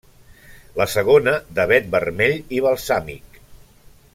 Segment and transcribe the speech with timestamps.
[0.79, 3.39] La segona, d'avet vermell i balsàmic.